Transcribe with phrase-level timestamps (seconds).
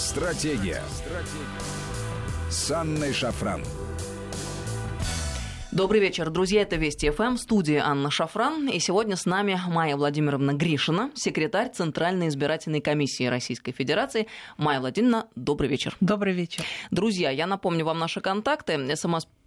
[0.00, 0.82] Стратегия.
[0.88, 2.48] Стратегия.
[2.48, 3.62] С Анной Шафран.
[5.72, 6.62] Добрый вечер, друзья.
[6.62, 8.68] Это Вести ФМ, в студии Анна Шафран.
[8.68, 14.26] И сегодня с нами Майя Владимировна Гришина, секретарь Центральной избирательной комиссии Российской Федерации.
[14.56, 15.96] Майя Владимировна, добрый вечер.
[16.00, 16.64] Добрый вечер.
[16.90, 18.78] Друзья, я напомню вам наши контакты.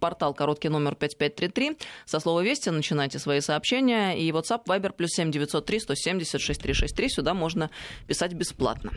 [0.04, 1.78] СМС-портал короткий номер 5533.
[2.04, 4.18] Со слова «Вести» начинайте свои сообщения.
[4.18, 7.08] И WhatsApp, Viber, плюс 7903 170 6363.
[7.08, 7.70] Сюда можно
[8.06, 8.92] писать бесплатно.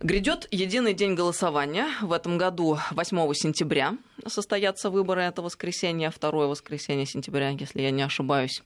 [0.00, 1.86] Грядет единый день голосования.
[2.02, 3.96] В этом году 8 сентября
[4.26, 5.22] состоятся выборы.
[5.22, 8.62] Это воскресенье, второе воскресенье сентября, если я не ошибаюсь.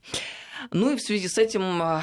[0.73, 2.03] Ну и в связи с этим э,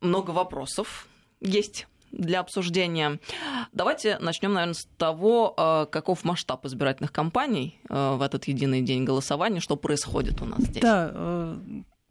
[0.00, 1.06] много вопросов
[1.40, 3.18] есть для обсуждения.
[3.72, 9.04] Давайте начнем, наверное, с того, э, каков масштаб избирательных кампаний э, в этот единый день
[9.04, 10.82] голосования, что происходит у нас здесь.
[10.82, 11.54] Да,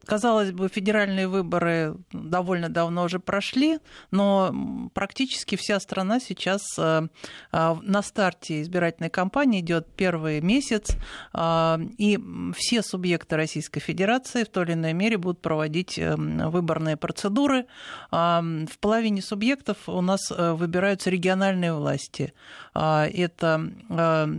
[0.10, 3.78] Казалось бы, федеральные выборы довольно давно уже прошли,
[4.10, 7.08] но практически вся страна сейчас э,
[7.52, 10.98] э, на старте избирательной кампании идет первый месяц,
[11.36, 12.20] э, и
[12.56, 17.68] все субъекты Российской Федерации в той или иной мере будут проводить выборные процедуры.
[18.10, 22.34] В половине субъектов у нас выбираются региональные власти.
[22.80, 23.72] Это,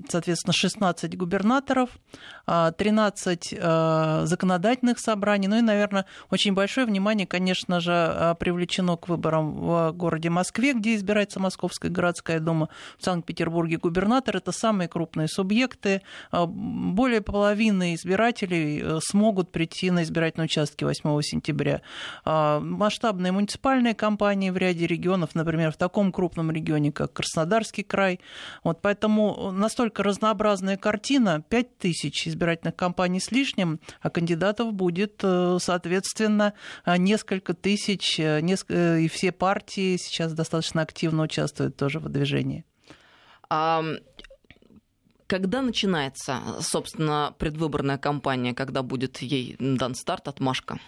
[0.08, 1.90] соответственно, 16 губернаторов,
[2.46, 3.54] 13
[4.24, 9.92] законодательных собраний, ну и, наверное, очень большое внимание, конечно же, а, привлечено к выборам в
[9.92, 12.68] городе Москве, где избирается Московская городская дума,
[12.98, 14.36] в Санкт-Петербурге губернатор.
[14.36, 16.02] Это самые крупные субъекты.
[16.30, 21.82] А, более половины избирателей э, смогут прийти на избирательные участки 8 сентября.
[22.24, 28.20] А, масштабные муниципальные кампании в ряде регионов, например, в таком крупном регионе, как Краснодарский край.
[28.64, 35.58] Вот поэтому настолько разнообразная картина, 5 тысяч избирательных кампаний с лишним, а кандидатов будет э,
[35.60, 36.54] соответственно,
[36.86, 42.64] несколько тысяч, э, э, и все партии сейчас достаточно активно участвуют тоже в движении.
[43.48, 43.82] А
[45.26, 50.78] когда начинается, собственно, предвыборная кампания, когда будет ей дан старт, отмашка?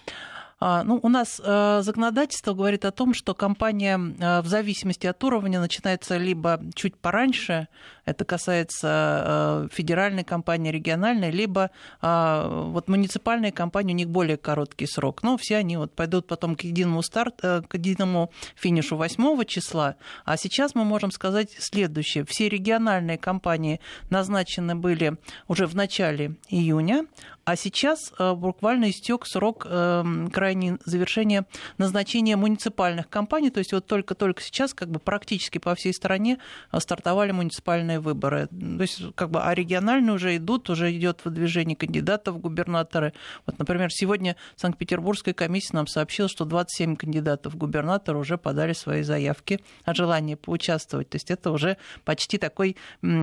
[0.64, 5.58] А, ну, у нас э, законодательство говорит о том, что кампания в зависимости от уровня
[5.58, 7.66] начинается либо чуть пораньше,
[8.04, 11.70] это касается э, федеральной компании, региональной, либо
[12.00, 15.22] э, вот муниципальные компании, у них более короткий срок.
[15.22, 19.96] Но все они вот пойдут потом к единому, старт, э, к единому финишу 8 числа.
[20.24, 22.24] А сейчас мы можем сказать следующее.
[22.24, 23.80] Все региональные компании
[24.10, 27.06] назначены были уже в начале июня,
[27.44, 31.44] а сейчас буквально истек срок крайней завершения
[31.76, 33.50] назначения муниципальных компаний.
[33.50, 36.38] То есть вот только-только сейчас как бы практически по всей стране
[36.78, 38.46] стартовали муниципальные региональные выборы.
[38.46, 43.12] То есть, как бы, а региональные уже идут, уже идет выдвижение кандидатов в губернаторы.
[43.46, 49.02] Вот, например, сегодня Санкт-Петербургская комиссия нам сообщила, что 27 кандидатов в губернатора уже подали свои
[49.02, 51.08] заявки о желании поучаствовать.
[51.08, 52.76] То есть это уже почти такой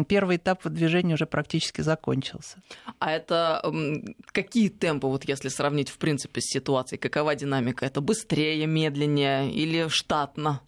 [0.07, 2.57] первый этап выдвижения уже практически закончился.
[2.99, 3.61] А это
[4.25, 7.85] какие темпы, вот если сравнить в принципе с ситуацией, какова динамика?
[7.85, 10.61] Это быстрее, медленнее или штатно?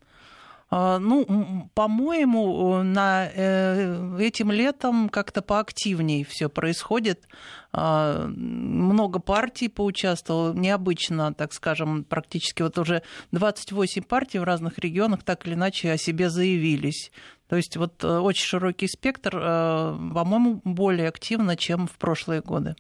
[0.74, 7.28] А, ну, по-моему, на э, этим летом как-то поактивнее все происходит.
[7.74, 15.24] А, много партий поучаствовало, необычно, так скажем, практически вот уже 28 партий в разных регионах
[15.24, 17.12] так или иначе о себе заявились.
[17.52, 22.78] То есть вот э, очень широкий спектр, э, по-моему, более активно, чем в прошлые годы.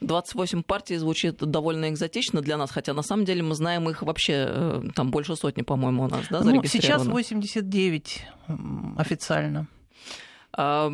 [0.00, 4.46] 28 партий звучит довольно экзотично для нас, хотя на самом деле мы знаем их вообще
[4.48, 8.26] э, там больше сотни, по-моему, у нас, да, Ну, сейчас 89
[8.96, 9.66] официально.
[10.54, 10.90] А,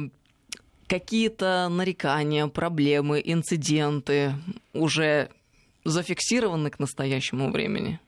[0.88, 4.34] какие-то нарекания, проблемы, инциденты
[4.72, 5.30] уже
[5.84, 8.00] зафиксированы к настоящему времени?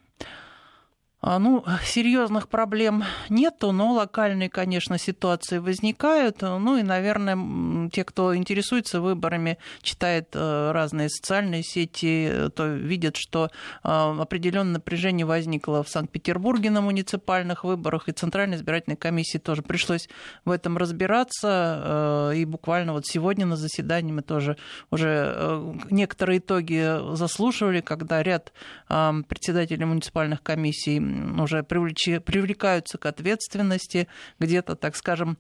[1.25, 6.43] А, ну, серьезных проблем нету, но локальные, конечно, ситуации возникают.
[6.43, 13.51] Ну и, наверное, те, кто интересуется выборами, читает э, разные социальные сети, то видят, что
[13.85, 20.09] э, определенное напряжение возникло в Санкт-Петербурге на муниципальных выборах, и Центральной избирательной комиссии тоже пришлось
[20.45, 22.33] в этом разбираться.
[22.33, 24.57] Э, и буквально вот сегодня на заседании мы тоже
[24.91, 28.53] уже некоторые итоги заслушивали, когда ряд
[28.89, 35.39] председателей муниципальных комиссий уже привлекаются к ответственности, где-то, так скажем,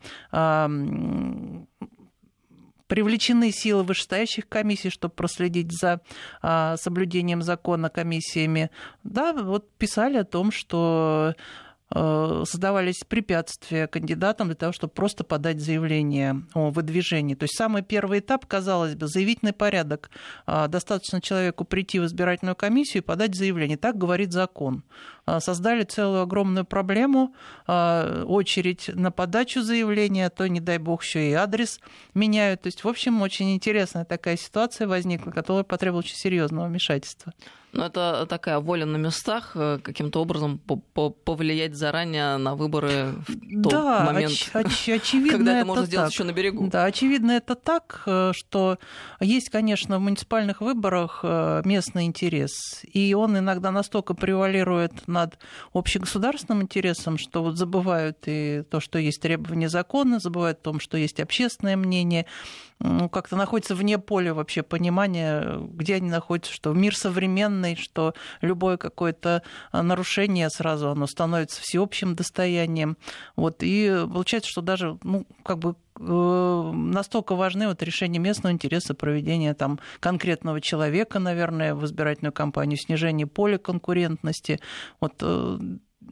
[2.92, 6.02] привлечены силы вышестоящих комиссий, чтобы проследить за
[6.42, 8.70] а, соблюдением закона комиссиями.
[9.02, 11.34] Да, вот писали о том, что
[11.94, 17.34] создавались препятствия кандидатам для того, чтобы просто подать заявление о выдвижении.
[17.34, 20.10] То есть самый первый этап, казалось бы, заявительный порядок.
[20.46, 23.76] А, достаточно человеку прийти в избирательную комиссию и подать заявление.
[23.76, 24.84] Так говорит закон.
[25.26, 27.34] А, создали целую огромную проблему,
[27.66, 31.80] очередь на подачу заявления, то, не дай бог, еще и адрес
[32.14, 32.62] меняют.
[32.62, 37.32] То есть, в общем, очень интересная такая ситуация возникла, которая потребовала очень серьезного вмешательства.
[37.72, 43.72] Но это такая воля на местах э, каким-то образом повлиять заранее на выборы в тот
[43.72, 46.12] да, момент, оч- оч- очевидно когда это, это можно сделать так.
[46.12, 46.68] еще на берегу.
[46.68, 48.78] Да, очевидно это так, э, что
[49.20, 55.38] есть, конечно, в муниципальных выборах э, местный интерес, и он иногда настолько превалирует над
[55.72, 60.98] общегосударственным интересом, что вот забывают и то, что есть требования закона, забывают о том, что
[60.98, 62.26] есть общественное мнение,
[62.84, 68.76] ну, как-то находится вне поля вообще понимания, где они находятся, что мир современный, что любое
[68.76, 72.96] какое-то а, нарушение сразу оно становится всеобщим достоянием.
[73.36, 78.94] Вот, и получается, что даже ну, как бы э, настолько важны вот решения местного интереса
[78.94, 84.60] проведения там конкретного человека, наверное, в избирательную кампанию, снижение поля конкурентности.
[85.00, 85.58] Вот э,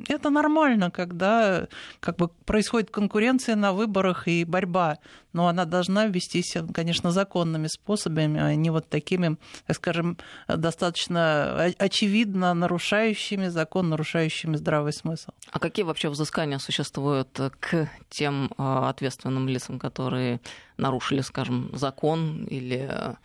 [0.08, 1.69] это нормально, когда
[2.00, 4.98] как бы происходит конкуренция на выборах и борьба,
[5.32, 12.54] но она должна вестись, конечно, законными способами, а не вот такими, так скажем, достаточно очевидно
[12.54, 15.31] нарушающими закон, нарушающими здравый смысл.
[15.50, 20.40] А какие вообще взыскания существуют к тем а, ответственным лицам, которые
[20.76, 23.16] нарушили, скажем, закон или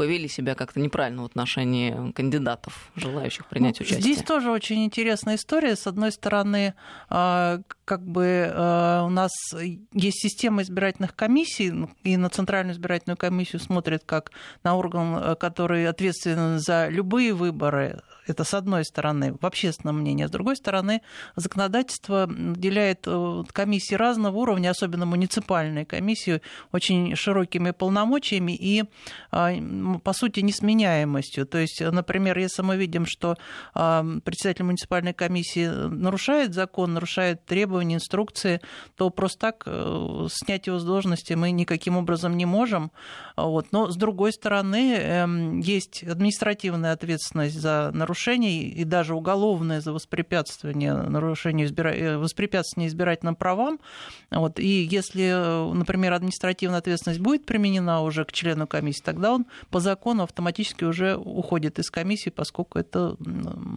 [0.00, 4.00] повели себя как-то неправильно в отношении кандидатов, желающих принять ну, участие.
[4.00, 5.76] Здесь тоже очень интересная история.
[5.76, 6.72] С одной стороны,
[7.10, 9.32] а, как бы а, у нас
[9.92, 14.30] есть система избирательных комиссий, ну, и на Центральную избирательную комиссию смотрят как
[14.62, 18.00] на орган, который ответственен за любые выборы,
[18.30, 20.24] это с одной стороны, в общественном мнении.
[20.24, 21.02] А с другой стороны,
[21.34, 26.40] законодательство уделяет э, комиссии разного уровня, особенно муниципальные комиссии,
[26.70, 28.84] очень широкими полномочиями и,
[29.30, 31.44] по сути, несменяемостью.
[31.46, 33.36] То есть, например, если мы видим, что
[33.72, 38.60] председатель муниципальной комиссии нарушает закон, нарушает требования, инструкции,
[38.96, 42.90] то просто так э, снять его с должности мы никаким образом не можем.
[43.36, 43.72] Вот.
[43.72, 50.94] Но, с другой стороны, эм, есть административная ответственность за нарушение и даже уголовное за воспрепятствование
[50.94, 51.90] нарушению избира...
[51.90, 53.80] Э, воспрепятствование избирательным правам.
[54.30, 54.58] Вот.
[54.58, 60.24] И если, например, административная ответственность будет применена уже к члену комиссии, тогда он по закону
[60.24, 63.16] автоматически уже уходит из комиссии, поскольку это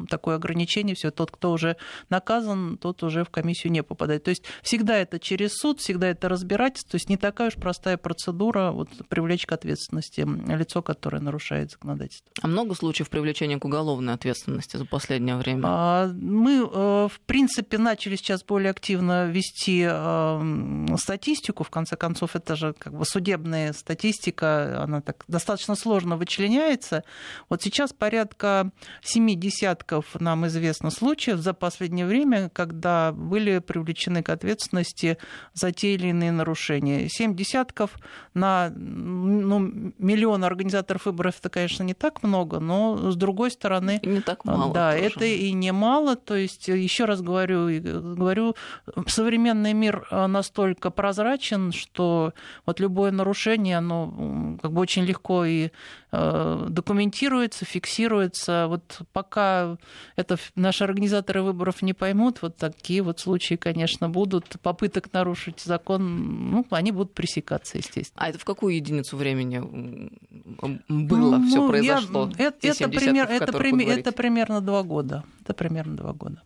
[0.09, 0.95] такое ограничение.
[0.95, 1.77] Все, тот, кто уже
[2.09, 3.92] наказан, тот уже в комиссию не попадает.
[3.95, 6.91] То есть всегда это через суд, всегда это разбирательство.
[6.91, 12.31] То есть не такая уж простая процедура вот, привлечь к ответственности лицо, которое нарушает законодательство.
[12.41, 14.33] А много случаев привлечения к уголовной ответственности?
[14.33, 15.61] ответственности за последнее время?
[15.65, 21.63] А, мы, э, в принципе, начали сейчас более активно вести э, статистику.
[21.63, 27.03] В конце концов, это же как бы судебная статистика, она так достаточно сложно вычленяется.
[27.49, 34.29] Вот сейчас порядка семи десятков нам известно случаев за последнее время, когда были привлечены к
[34.29, 35.17] ответственности
[35.53, 37.09] за те или иные нарушения.
[37.09, 37.91] Семь десятков
[38.33, 39.59] на ну,
[39.97, 43.99] миллион организаторов выборов это, конечно, не так много, но с другой стороны...
[44.03, 44.73] Не так мало.
[44.73, 45.05] Да, тоже.
[45.05, 46.15] это и немало.
[46.15, 47.67] То есть, еще раз говорю,
[48.15, 48.55] говорю,
[49.07, 52.33] современный мир э, настолько прозрачен, что
[52.65, 55.69] вот любое нарушение, оно как бы очень легко и
[56.11, 58.67] э, документируется, фиксируется.
[58.67, 59.77] Вот пока
[60.15, 64.59] это наши организаторы выборов не поймут, вот такие вот случаи, конечно, будут.
[64.61, 68.21] Попыток нарушить закон, ну, они будут пресекаться, естественно.
[68.25, 69.59] А это в какую единицу времени
[70.89, 72.29] было ну, все произошло?
[72.37, 75.23] Я, это, это, пример, это, пример, это примерно два года.
[75.41, 76.41] Это примерно два года.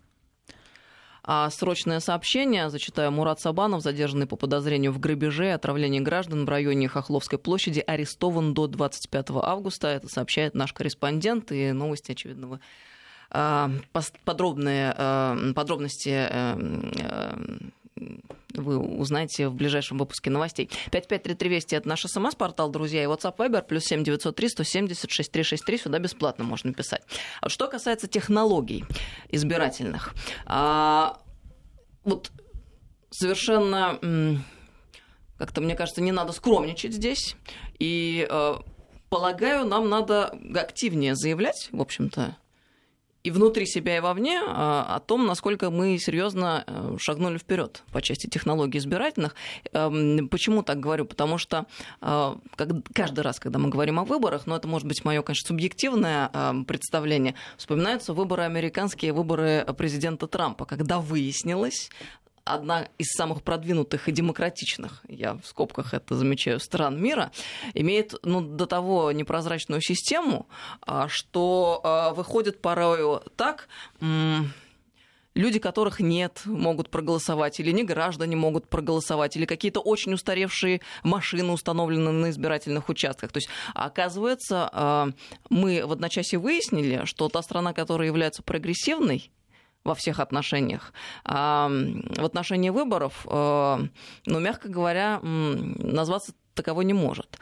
[1.24, 6.50] А срочное сообщение, зачитаю, Мурат Сабанов, задержанный по подозрению в грабеже и отравлении граждан в
[6.50, 9.88] районе Хохловской площади, арестован до 25 августа.
[9.88, 12.60] Это сообщает наш корреспондент, и новости, очевидно, вы
[13.30, 17.40] подробные а, подробности а,
[18.54, 20.70] вы узнаете в ближайшем выпуске новостей.
[20.92, 26.74] 553320 это наш смс-портал, друзья, и WhatsApp Viber, плюс 7903 170 6363, сюда бесплатно можно
[26.74, 27.02] писать.
[27.42, 28.86] А что касается технологий
[29.30, 30.14] избирательных,
[30.46, 31.20] а,
[32.04, 32.32] вот
[33.12, 34.00] совершенно
[35.38, 37.36] как-то, мне кажется, не надо скромничать здесь,
[37.78, 38.28] и
[39.10, 42.38] полагаю, нам надо активнее заявлять, в общем-то,
[43.28, 46.66] и внутри себя, и вовне о том, насколько мы серьезно
[46.98, 49.36] шагнули вперед по части технологий избирательных.
[49.74, 51.04] Эм, почему так говорю?
[51.06, 51.66] Потому что
[52.00, 56.30] каждый раз, когда мы говорим о выборах, но это может быть мое, конечно, субъективное
[56.66, 61.90] представление, вспоминаются выборы американские, выборы президента Трампа, когда выяснилось,
[62.48, 67.32] одна из самых продвинутых и демократичных, я в скобках это замечаю, стран мира,
[67.74, 70.48] имеет ну, до того непрозрачную систему,
[70.82, 73.68] а, что а, выходит порою так,
[75.38, 81.54] люди, которых нет, могут проголосовать, или не граждане могут проголосовать, или какие-то очень устаревшие машины
[81.54, 83.32] установлены на избирательных участках.
[83.32, 85.10] То есть, оказывается, а,
[85.50, 89.32] мы в одночасье выяснили, что та страна, которая является прогрессивной,
[89.88, 90.94] во всех отношениях.
[91.24, 93.78] А в отношении выборов, э,
[94.26, 97.40] ну, мягко говоря, назваться таковой не может.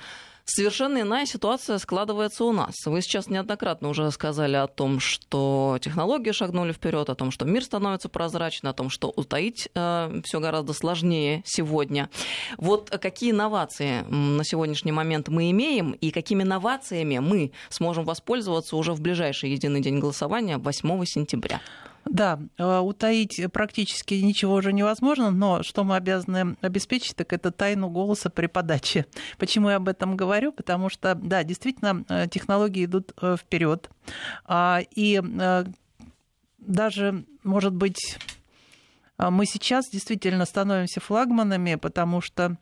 [0.48, 2.76] Совершенно иная ситуация складывается у нас.
[2.86, 7.64] Вы сейчас неоднократно уже сказали о том, что технологии шагнули вперед, о том, что мир
[7.64, 12.12] становится прозрачным, о том, что утаить э, все гораздо сложнее сегодня.
[12.58, 18.94] Вот какие инновации на сегодняшний момент мы имеем и какими инновациями мы сможем воспользоваться уже
[18.94, 21.60] в ближайший единый день голосования 8 сентября?
[22.06, 27.90] Да, э, утаить практически ничего уже невозможно, но что мы обязаны обеспечить, так это тайну
[27.90, 29.08] голоса при подаче.
[29.40, 30.52] Почему я об этом говорю?
[30.52, 33.90] Потому что, да, действительно, э, технологии идут э, вперед.
[34.46, 35.22] А, и
[36.60, 38.18] даже, может быть,
[39.18, 42.58] мы сейчас действительно становимся флагманами, потому что а,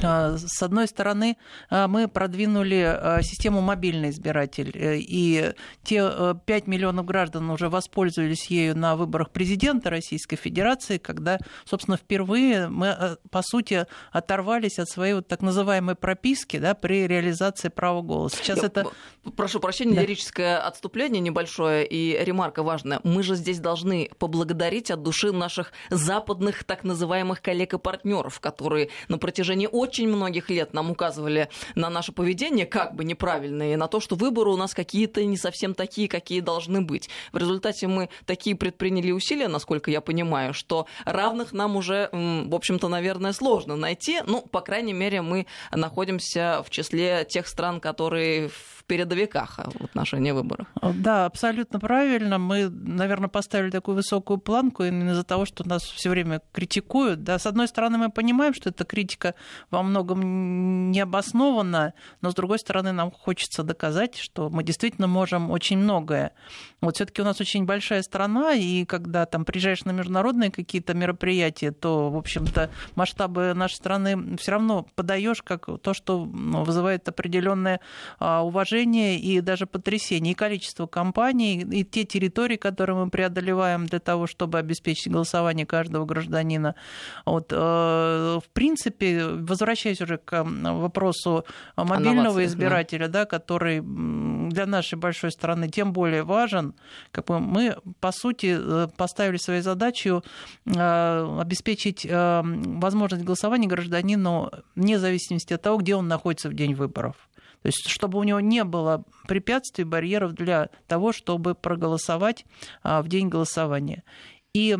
[0.00, 1.36] с одной стороны,
[1.70, 5.52] а, мы продвинули а, систему мобильный избиратель, э, и
[5.82, 11.96] те 5 э, миллионов граждан уже воспользовались ею на выборах президента Российской Федерации, когда, собственно,
[11.96, 17.68] впервые мы, э, по сути, оторвались от своей вот так называемой прописки да, при реализации
[17.68, 18.36] права голоса.
[18.36, 18.86] Сейчас Я это...
[19.36, 20.02] Прошу прощения, да.
[20.02, 23.00] лирическое отступление небольшое и ремарка важная.
[23.02, 28.90] Мы же здесь должны поблагодарить от души наших западных так называемых коллег и партнеров, которые
[29.08, 34.00] на протяжении очень многих лет нам указывали на наше поведение как бы неправильное, на то,
[34.00, 37.08] что выборы у нас какие-то не совсем такие, какие должны быть.
[37.32, 42.88] В результате мы такие предприняли усилия, насколько я понимаю, что равных нам уже, в общем-то,
[42.88, 44.20] наверное, сложно найти.
[44.26, 50.30] Ну, по крайней мере, мы находимся в числе тех стран, которые в передовиках в отношении
[50.30, 50.66] выборов.
[50.94, 52.38] Да, абсолютно правильно.
[52.38, 57.22] Мы, наверное, поставили такую высокую планку именно из-за того, что нас все время критикуют.
[57.22, 59.34] Да, с одной стороны, мы понимаем, что эта критика
[59.70, 65.78] во многом необоснованна, но с другой стороны, нам хочется доказать, что мы действительно можем очень
[65.78, 66.32] многое.
[66.80, 71.72] Вот все-таки у нас очень большая страна, и когда там приезжаешь на международные какие-то мероприятия,
[71.72, 77.80] то, в общем-то, масштабы нашей страны все равно подаешь как то, что ну, вызывает определенное
[78.18, 78.42] а,
[78.76, 80.32] уважение и даже потрясение.
[80.32, 86.04] И количество компаний, и те территории, которые мы преодолеваем для того, чтобы обеспечить голосование каждого
[86.04, 86.74] гражданина.
[87.24, 91.44] Вот, э, в принципе, возвращаясь уже к вопросу
[91.76, 93.24] мобильного избирателя, да.
[93.24, 93.80] Который
[94.50, 96.74] для нашей большой страны тем более важен,
[97.12, 100.10] как бы мы, по сути, э, поставили своей задачей
[100.66, 107.25] э, обеспечить возможность голосования гражданину вне зависимости от того, где он находится в день выборов.
[107.66, 112.44] То есть, чтобы у него не было препятствий, барьеров для того, чтобы проголосовать
[112.84, 114.04] в день голосования.
[114.54, 114.78] И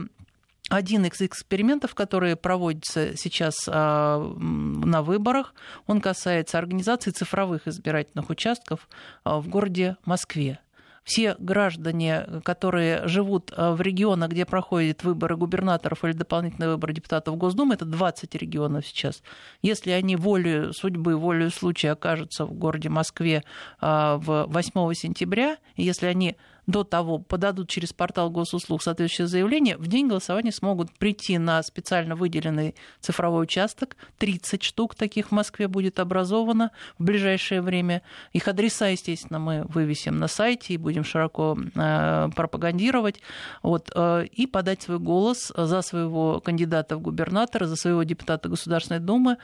[0.69, 5.52] один из экспериментов, которые проводятся сейчас а, на выборах,
[5.88, 8.88] он касается организации цифровых избирательных участков
[9.25, 10.61] а, в городе Москве
[11.07, 17.75] все граждане, которые живут в регионах, где проходят выборы губернаторов или дополнительные выборы депутатов Госдумы,
[17.75, 19.23] это 20 регионов сейчас,
[19.63, 23.45] если они волею судьбы, волею случая окажутся в городе Москве
[23.81, 29.76] а, в 8 сентября, и если они до того подадут через портал госуслуг соответствующее заявление,
[29.76, 33.96] в день голосования смогут прийти на специально выделенный цифровой участок.
[34.18, 38.02] 30 штук таких в Москве будет образовано в ближайшее время.
[38.32, 43.20] Их адреса, естественно, мы вывесим на сайте и будем широко э, пропагандировать.
[43.62, 49.00] Вот, э, и подать свой голос за своего кандидата в губернатора, за своего депутата Государственной
[49.00, 49.37] Думы,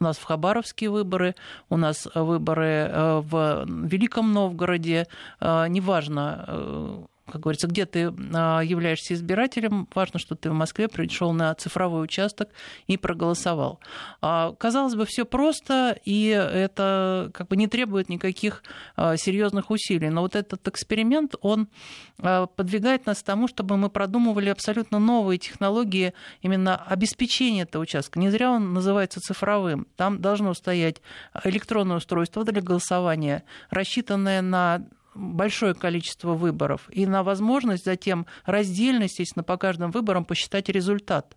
[0.00, 1.34] у нас в Хабаровске выборы,
[1.68, 5.06] у нас выборы э, в Великом Новгороде,
[5.40, 10.88] э, неважно, э, как говорится, где ты а, являешься избирателем, важно, что ты в Москве
[10.88, 12.50] пришел на цифровой участок
[12.86, 13.80] и проголосовал.
[14.20, 18.62] А, казалось бы, все просто, и это как бы не требует никаких
[18.94, 20.08] а, серьезных усилий.
[20.08, 21.68] Но вот этот эксперимент, он
[22.16, 28.18] подвигает нас к тому, чтобы мы продумывали абсолютно новые технологии именно обеспечения этого участка.
[28.18, 29.86] Не зря он называется цифровым.
[29.96, 31.02] Там должно стоять
[31.44, 39.42] электронное устройство для голосования, рассчитанное на большое количество выборов и на возможность затем раздельно, естественно,
[39.42, 41.36] по каждым выборам посчитать результат.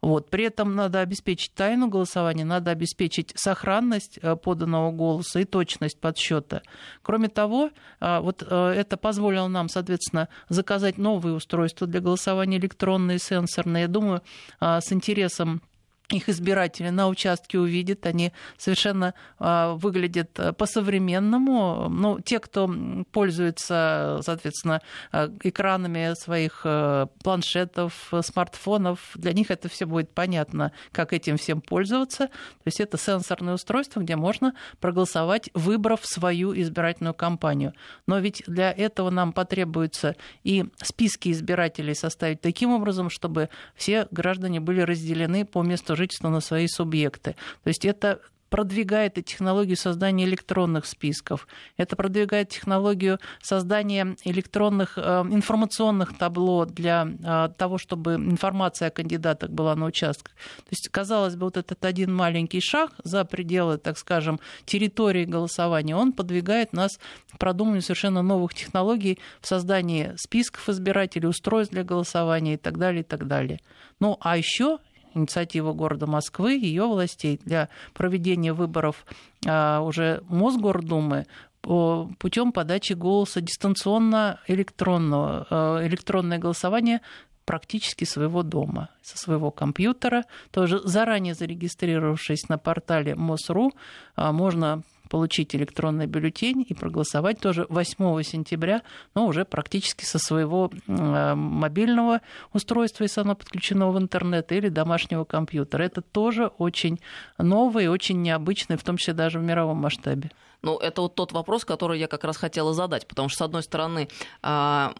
[0.00, 0.30] Вот.
[0.30, 6.62] При этом надо обеспечить тайну голосования, надо обеспечить сохранность э, поданного голоса и точность подсчета.
[7.02, 7.70] Кроме того,
[8.00, 13.82] э, вот э, это позволило нам, соответственно, заказать новые устройства для голосования электронные, сенсорные.
[13.82, 14.22] Я думаю,
[14.60, 15.62] с интересом
[16.10, 21.88] их избиратели на участке увидят, они совершенно э, выглядят по-современному.
[21.90, 22.72] Ну, те, кто
[23.12, 24.80] пользуется, соответственно,
[25.12, 31.60] э, экранами своих э, планшетов, смартфонов, для них это все будет понятно, как этим всем
[31.60, 32.28] пользоваться.
[32.28, 37.74] То есть это сенсорное устройство, где можно проголосовать, выбрав свою избирательную кампанию.
[38.06, 44.60] Но ведь для этого нам потребуется и списки избирателей составить таким образом, чтобы все граждане
[44.60, 47.36] были разделены по месту жительства на свои субъекты.
[47.62, 55.00] То есть это продвигает и технологию создания электронных списков, это продвигает технологию создания электронных э,
[55.30, 60.34] информационных табло для э, того, чтобы информация о кандидатах была на участках.
[60.34, 65.96] То есть, казалось бы, вот этот один маленький шаг за пределы, так скажем, территории голосования,
[65.96, 66.98] он подвигает нас
[67.32, 73.02] к продумыванию совершенно новых технологий в создании списков избирателей, устройств для голосования и так далее,
[73.02, 73.60] и так далее.
[74.00, 74.78] Ну, а еще
[75.14, 79.04] инициатива города Москвы, ее властей для проведения выборов
[79.46, 81.26] а, уже Мосгордумы
[81.60, 87.00] путем подачи голоса дистанционно электронного, а, электронное голосование
[87.44, 90.24] практически своего дома, со своего компьютера.
[90.50, 93.72] Тоже заранее зарегистрировавшись на портале МОСРУ,
[94.16, 98.82] а, можно получить электронный бюллетень и проголосовать тоже 8 сентября,
[99.14, 102.20] но уже практически со своего э, мобильного
[102.52, 105.82] устройства, если оно подключено в интернет, или домашнего компьютера.
[105.82, 107.00] Это тоже очень
[107.38, 110.30] новое и очень необычное, в том числе даже в мировом масштабе.
[110.62, 113.62] Ну, это вот тот вопрос, который я как раз хотела задать, потому что, с одной
[113.62, 114.08] стороны,
[114.42, 114.92] а,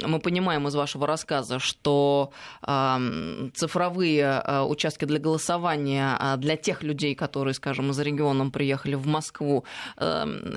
[0.00, 2.32] мы понимаем из вашего рассказа, что
[2.62, 3.00] а,
[3.54, 9.64] цифровые а, участки для голосования для тех людей, которые, скажем, из региона приехали в Москву,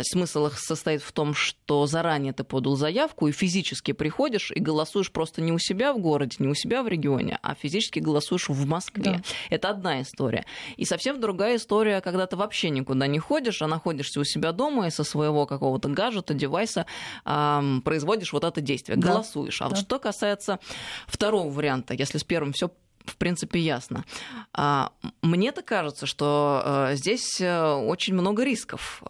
[0.02, 5.12] смысл их состоит в том, что заранее ты подал заявку и физически приходишь и голосуешь
[5.12, 8.66] просто не у себя в городе, не у себя в регионе, а физически голосуешь в
[8.66, 9.04] Москве.
[9.04, 9.22] Да.
[9.50, 10.46] Это одна история.
[10.78, 14.52] И совсем другая история, когда ты вообще никуда не ходишь, а находишься у себя себя
[14.52, 16.86] дома и со своего какого-то гаджета, девайса
[17.26, 19.14] э, производишь вот это действие, да.
[19.14, 19.62] голосуешь.
[19.62, 19.70] А да.
[19.70, 20.60] вот что касается
[21.08, 22.70] второго варианта, если с первым все
[23.06, 24.04] в принципе, ясно.
[24.52, 29.04] А, мне-то кажется, что э, здесь э, очень много рисков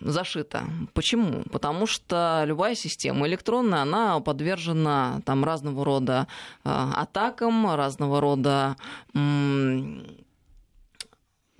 [0.00, 0.64] зашито.
[0.94, 1.42] Почему?
[1.50, 6.26] Потому что любая система электронная, она подвержена там разного рода
[6.64, 8.76] э, атакам, разного рода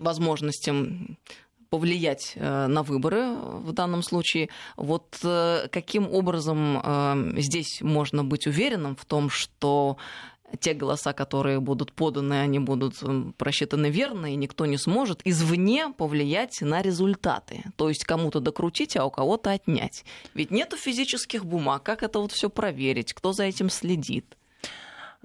[0.03, 1.17] возможностям
[1.73, 4.51] повлиять э, на выборы в данном случае.
[4.77, 9.97] Вот э, каким образом э, здесь можно быть уверенным в том, что
[10.61, 13.03] те голоса, которые будут поданы, они будут
[13.39, 17.65] просчитаны верно, и никто не сможет извне повлиять на результаты.
[17.77, 20.05] То есть кому-то докрутить, а у кого-то отнять.
[20.35, 21.83] Ведь нету физических бумаг.
[21.83, 23.15] Как это вот все проверить?
[23.15, 24.37] Кто за этим следит?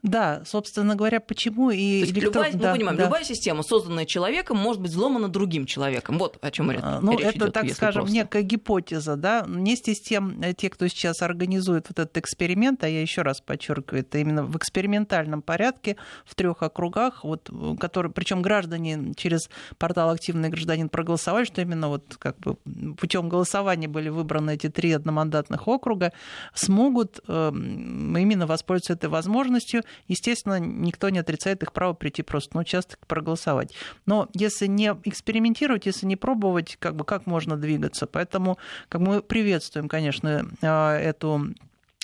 [0.04, 2.02] Да, собственно говоря, почему и...
[2.02, 2.46] То есть электрон...
[2.46, 3.06] любая, да, мы понимаем, да.
[3.06, 6.20] любая система, созданная человеком, может быть взломана другим человеком.
[6.20, 8.16] Вот о чем речь Ну, речь это, идет, так скажем, просто.
[8.16, 9.44] некая гипотеза, да.
[9.44, 13.42] Вместе с тем, э, те, кто сейчас организует вот этот эксперимент, а я еще раз
[13.42, 20.12] подчеркиваю, это именно в экспериментальном порядке в трех округах, вот, которые, причем граждане через портал
[20.12, 22.56] «Активный гражданин» проголосовали, что именно вот как бы
[22.98, 26.14] путем голосования были выбраны эти три одномандатных округа,
[26.54, 32.62] смогут э, именно воспользоваться этой возможностью естественно, никто не отрицает их право прийти просто на
[32.62, 33.74] участок проголосовать.
[34.06, 38.08] Но если не экспериментировать, если не пробовать, как бы как можно двигаться.
[38.08, 38.58] Поэтому
[38.90, 41.54] как мы приветствуем, конечно, э, эту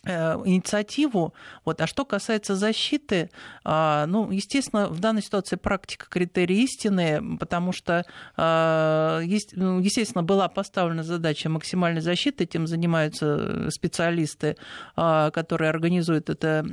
[0.05, 1.33] инициативу.
[1.63, 1.79] Вот.
[1.79, 3.29] А что касается защиты,
[3.63, 9.21] а, ну, естественно, в данной ситуации практика критерий истины, потому что, а,
[9.53, 14.57] ну, естественно, была поставлена задача максимальной защиты, этим занимаются специалисты,
[14.95, 16.65] а, которые организуют это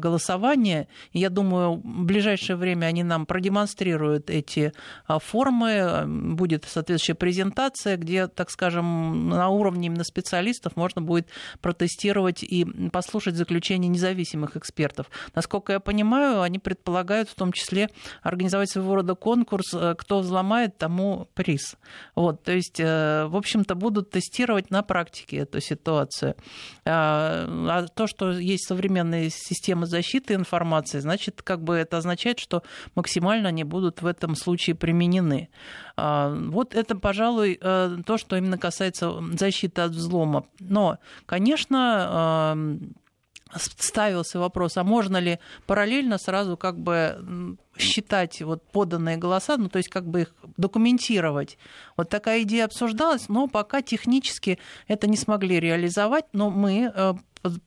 [0.00, 0.88] голосование.
[1.12, 4.72] Я думаю, в ближайшее время они нам продемонстрируют эти
[5.06, 11.28] формы, будет соответствующая презентация, где, так скажем, на уровне именно специалистов можно будет
[11.60, 15.10] протестировать и послушать заключение независимых экспертов.
[15.34, 17.88] Насколько я понимаю, они предполагают в том числе
[18.22, 21.76] организовать своего рода конкурс, кто взломает, тому приз.
[22.14, 26.34] Вот, то есть, в общем-то, будут тестировать на практике эту ситуацию.
[26.84, 32.62] А то, что есть современные системы защиты информации, значит, как бы это означает, что
[32.94, 35.48] максимально они будут в этом случае применены.
[35.96, 40.46] А, вот это, пожалуй, э, то, что именно касается защиты от взлома.
[40.60, 42.54] Но, конечно,
[43.56, 49.78] ставился вопрос, а можно ли параллельно сразу как бы считать вот поданные голоса, ну то
[49.78, 51.58] есть как бы их документировать.
[51.96, 57.14] Вот такая идея обсуждалась, но пока технически это не смогли реализовать, но мы э,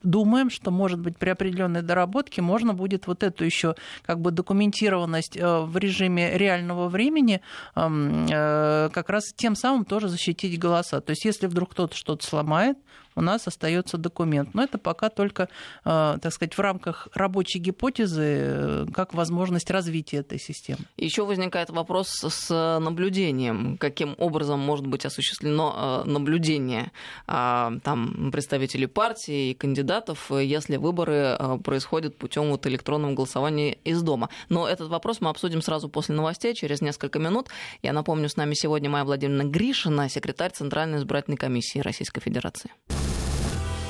[0.02, 5.36] думаем, что, может быть, при определенной доработке можно будет вот эту еще как бы документированность
[5.36, 7.40] э, в режиме реального времени
[7.74, 11.00] э, как раз тем самым тоже защитить голоса.
[11.00, 12.78] То есть если вдруг кто-то что-то сломает,
[13.14, 14.54] у нас остается документ.
[14.54, 15.48] Но это пока только,
[15.84, 20.80] так сказать, в рамках рабочей гипотезы, как возможность развития этой системы.
[20.96, 23.76] Еще возникает вопрос с наблюдением.
[23.78, 26.92] Каким образом может быть осуществлено наблюдение
[27.26, 34.02] а, там, представителей партии и кандидатов, если выборы э, происходят путем вот электронного голосования из
[34.02, 34.28] дома.
[34.48, 37.48] Но этот вопрос мы обсудим сразу после новостей, через несколько минут.
[37.82, 42.70] Я напомню, с нами сегодня Майя Владимировна Гришина, секретарь Центральной избирательной комиссии Российской Федерации.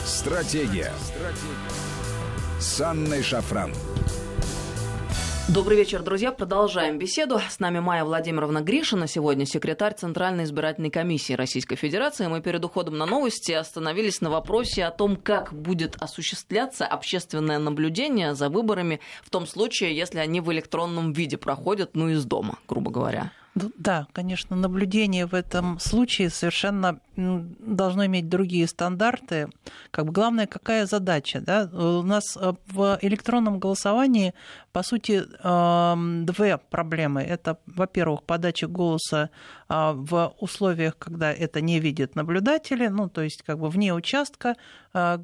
[0.05, 0.92] Стратегия.
[1.01, 1.92] Стратегия.
[2.61, 3.72] С Анной Шафран.
[5.53, 6.33] Добрый вечер, друзья.
[6.33, 7.38] Продолжаем беседу.
[7.38, 12.27] С нами Майя Владимировна Гришина, сегодня секретарь Центральной избирательной комиссии Российской Федерации.
[12.27, 18.35] Мы перед уходом на новости остановились на вопросе о том, как будет осуществляться общественное наблюдение
[18.35, 22.91] за выборами в том случае, если они в электронном виде проходят, ну, из дома, грубо
[22.91, 23.31] говоря.
[23.55, 29.49] Ну да, конечно, наблюдение в этом случае совершенно должно иметь другие стандарты.
[29.91, 31.43] Как бы главное, какая задача?
[31.43, 31.69] Да?
[31.71, 34.33] У нас э, в электронном голосовании,
[34.73, 37.21] по сути, эм, две проблемы.
[37.21, 39.29] Это, во-первых, подача голоса
[39.69, 44.57] а, в условиях, когда это не видят наблюдатели, ну, то есть как бы вне участка,
[44.95, 45.19] э,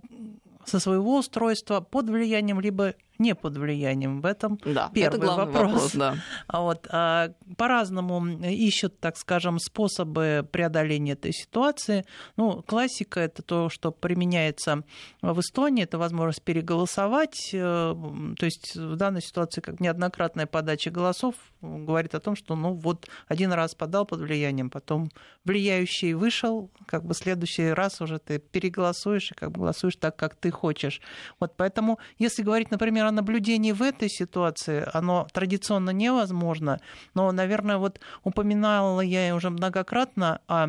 [0.66, 4.20] со своего устройства под влиянием либо не под влиянием.
[4.20, 5.72] В этом да, первый это вопрос.
[5.72, 6.16] вопрос да.
[6.46, 12.04] А вот, а, по-разному ищут, так скажем, способы преодоления этой ситуации.
[12.36, 14.82] Ну, классика это то, что применяется
[15.22, 17.50] в Эстонии, это возможность переголосовать.
[17.52, 17.94] Э,
[18.38, 23.08] то есть в данной ситуации как неоднократная подача голосов говорит о том, что ну вот
[23.26, 25.10] один раз подал под влиянием, потом
[25.44, 30.34] влияющий вышел, как бы следующий раз уже ты переголосуешь и как бы голосуешь так, как
[30.34, 31.00] ты хочешь.
[31.40, 36.80] Вот поэтому, если говорить, например, о наблюдении в этой ситуации, оно традиционно невозможно,
[37.14, 40.68] но, наверное, вот упоминала я уже многократно о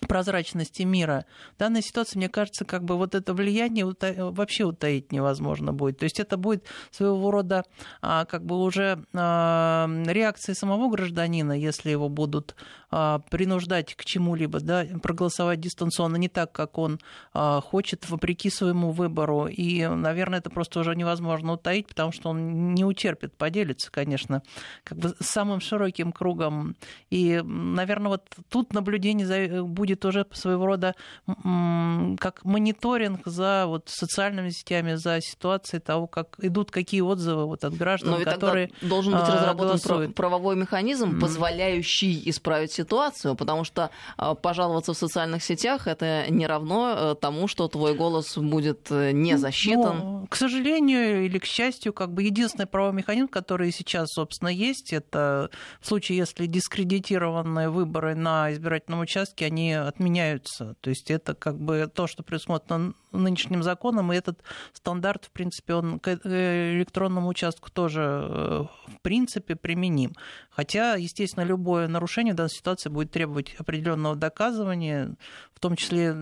[0.00, 1.24] прозрачности мира.
[1.54, 5.98] В данной ситуации, мне кажется, как бы вот это влияние вообще утаить невозможно будет.
[5.98, 7.64] То есть это будет своего рода
[8.02, 12.56] а, как бы уже а, реакции самого гражданина, если его будут
[12.90, 17.00] а, принуждать к чему-либо, да, проголосовать дистанционно не так, как он
[17.32, 19.46] хочет, вопреки своему выбору.
[19.46, 24.42] И, наверное, это просто уже невозможно утаить, потому что он не утерпит, поделится, конечно,
[24.84, 26.76] как бы самым широким кругом.
[27.10, 30.94] И, наверное, вот тут наблюдение будет будет уже своего рода
[31.26, 37.74] как мониторинг за вот социальными сетями, за ситуацией того, как идут какие отзывы вот от
[37.74, 40.14] граждан, Но ведь которые должен быть а, разработан голосуют.
[40.14, 46.94] правовой механизм, позволяющий исправить ситуацию, потому что а, пожаловаться в социальных сетях это не равно
[46.96, 49.98] э, тому, что твой голос будет э, не ну, засчитан.
[49.98, 54.92] Но, к сожалению или к счастью, как бы единственный правовой механизм, который сейчас, собственно, есть,
[54.92, 60.74] это в случае, если дискредитированные выборы на избирательном участке, они отменяются.
[60.80, 65.74] То есть это как бы то, что предусмотрено нынешним законом, и этот стандарт, в принципе,
[65.74, 70.14] он к электронному участку тоже э, в принципе применим.
[70.50, 75.14] Хотя, естественно, любое нарушение в данной ситуации будет требовать определенного доказывания,
[75.56, 76.14] в том числе,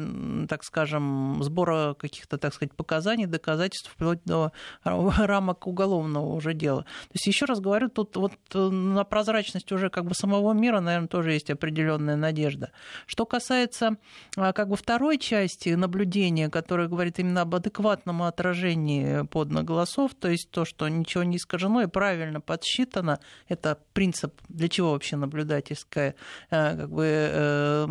[0.48, 4.52] так скажем, сбора каких-то, так сказать, показаний, доказательств, вплоть до
[4.84, 6.82] рамок уголовного уже дела.
[6.82, 10.78] То есть, еще раз говорю, тут вот э, на прозрачность уже как бы самого мира,
[10.78, 12.70] наверное, тоже есть определенная надежда.
[13.06, 13.96] Что касается
[14.36, 20.28] а, как бы второй части наблюдения, которая говорит именно об адекватном отражении подно голосов, то
[20.28, 23.18] есть то, что ничего не искажено и правильно подсчитано,
[23.48, 26.14] это принцип, для чего вообще наблюдательское
[26.50, 27.86] э, как бы, э,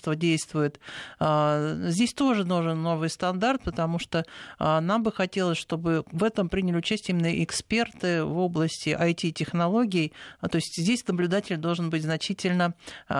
[0.00, 0.80] сообщество действует.
[1.18, 4.24] А, здесь тоже нужен новый стандарт, потому что
[4.58, 10.12] а, нам бы хотелось, чтобы в этом приняли участие именно эксперты в области IT-технологий.
[10.40, 12.74] То есть здесь наблюдатель должен быть значительно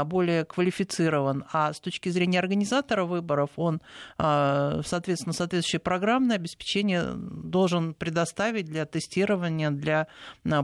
[0.07, 3.81] более квалифицирован, а с точки зрения организатора выборов он,
[4.17, 10.07] соответственно, соответствующее программное обеспечение должен предоставить для тестирования, для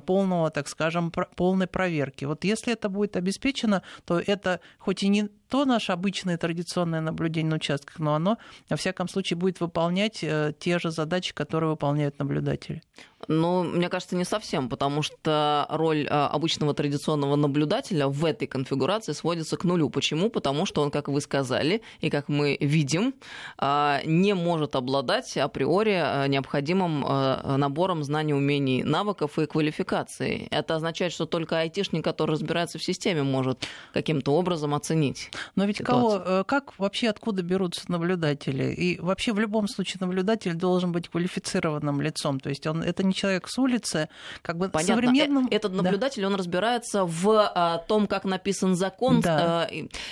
[0.06, 2.24] полного, так скажем, полной проверки.
[2.24, 7.50] Вот если это будет обеспечено, то это хоть и не то наше обычное традиционное наблюдение
[7.50, 12.18] на участках, но оно, во всяком случае, будет выполнять э, те же задачи, которые выполняют
[12.18, 12.82] наблюдатели.
[13.28, 19.12] Ну, мне кажется, не совсем, потому что роль а, обычного традиционного наблюдателя в этой конфигурации
[19.12, 19.88] сводится к нулю.
[19.88, 20.28] Почему?
[20.28, 23.14] Потому что он, как вы сказали, и как мы видим,
[23.58, 30.48] а, не может обладать априори а, необходимым набором знаний, умений, навыков и квалификаций.
[30.50, 35.30] Это означает, что только айтишник, который разбирается в системе, может каким-то образом оценить.
[35.54, 36.20] Но ведь ситуацию.
[36.20, 38.72] кого, э, как вообще откуда берутся наблюдатели?
[38.72, 42.40] И вообще в любом случае наблюдатель должен быть квалифицированным лицом.
[42.40, 44.08] То есть он это не человек с улицы,
[44.42, 44.94] как бы Понятно.
[44.94, 45.48] современным...
[45.50, 46.28] Этот наблюдатель, да.
[46.28, 49.68] он разбирается в а, том, как написан закон да.
[49.68, 49.68] а,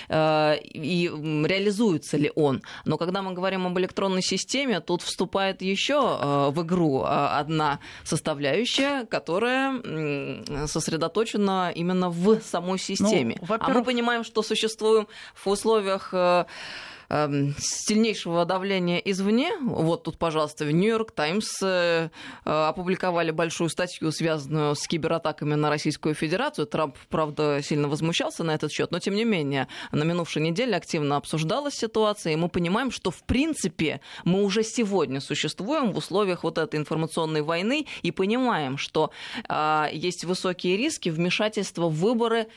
[0.08, 2.62] а, и реализуется ли он.
[2.84, 7.80] Но когда мы говорим об электронной системе, тут вступает еще а, в игру а, одна
[8.04, 9.80] составляющая, которая
[10.66, 13.36] сосредоточена именно в самой системе.
[13.40, 16.46] Ну, а мы понимаем, что существуем в условиях а,
[17.58, 19.52] сильнейшего давления извне.
[19.60, 22.10] Вот тут, пожалуйста, в Нью-Йорк Таймс э,
[22.44, 26.66] э, опубликовали большую статью, связанную с кибератаками на Российскую Федерацию.
[26.66, 31.16] Трамп, правда, сильно возмущался на этот счет, но тем не менее на минувшей неделе активно
[31.16, 36.58] обсуждалась ситуация, и мы понимаем, что в принципе мы уже сегодня существуем в условиях вот
[36.58, 39.10] этой информационной войны и понимаем, что
[39.48, 42.48] э, есть высокие риски вмешательства в выборы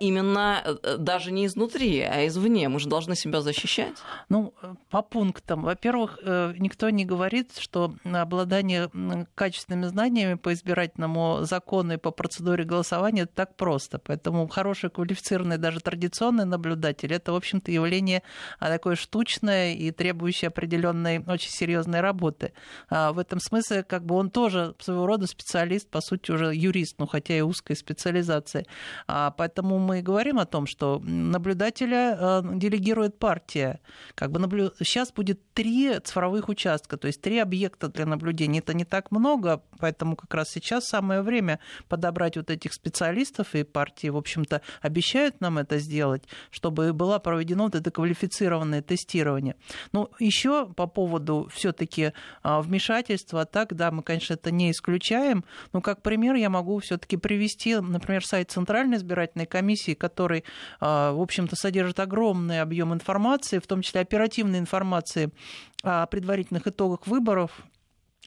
[0.00, 2.68] именно э, даже не изнутри, а извне.
[2.68, 3.96] Мы же должны себя защищать.
[4.28, 5.62] Ну, э, по пунктам.
[5.62, 6.18] Во-первых,
[6.58, 8.90] никто не говорит, что обладание
[9.34, 13.98] качественными знаниями по избирательному закону и по процедуре голосования это так просто.
[13.98, 18.22] Поэтому хороший квалифицированный даже традиционный наблюдатель это, в общем-то, явление
[18.58, 22.52] а, такое штучное и требующее определенной очень серьезной работы.
[22.88, 26.96] А, в этом смысле, как бы он тоже своего рода специалист, по сути, уже юрист,
[26.98, 28.66] ну хотя и узкой специализации.
[29.06, 33.80] А, поэтому Поэтому мы говорим о том, что наблюдателя э, делегирует партия.
[34.14, 34.72] Как бы наблю...
[34.80, 38.58] Сейчас будет три цифровых участка, то есть три объекта для наблюдения.
[38.58, 43.62] Это не так много, поэтому как раз сейчас самое время подобрать вот этих специалистов, и
[43.62, 49.56] партии, в общем-то, обещают нам это сделать, чтобы было проведено вот это квалифицированное тестирование.
[49.92, 55.80] Ну, еще по поводу все-таки а, вмешательства, так, да, мы, конечно, это не исключаем, но
[55.80, 60.44] как пример я могу все-таки привести, например, сайт Центральной избирательной избирательной комиссии, который,
[60.80, 65.30] а, в общем-то, содержит огромный объем информации, в том числе оперативной информации
[65.82, 67.50] о предварительных итогах выборов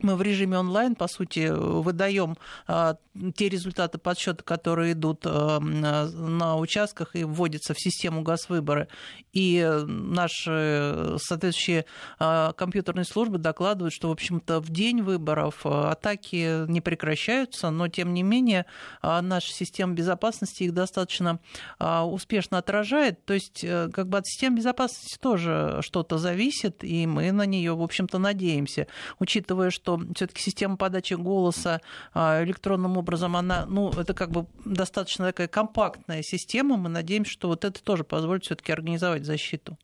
[0.03, 2.97] мы в режиме онлайн, по сути, выдаем а,
[3.35, 8.88] те результаты подсчета, которые идут а, на участках и вводятся в систему газвыборы.
[9.33, 11.85] И наши соответствующие
[12.19, 18.13] а, компьютерные службы докладывают, что, в общем-то, в день выборов атаки не прекращаются, но, тем
[18.13, 18.65] не менее,
[19.01, 21.39] наша система безопасности их достаточно
[21.79, 23.25] успешно отражает.
[23.25, 27.75] То есть, э, как бы от системы безопасности тоже что-то зависит, и мы на нее,
[27.75, 28.88] в общем-то, надеемся,
[29.19, 31.82] учитывая, что что все-таки система подачи голоса
[32.13, 36.78] а, электронным образом, она, ну, это как бы достаточно такая компактная система.
[36.78, 39.78] Мы надеемся, что вот это тоже позволит все-таки организовать защиту.